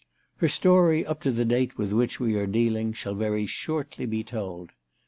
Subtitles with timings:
[0.37, 4.23] Her story up to the date with which we are dealing shall be very shortly
[4.23, 4.71] told.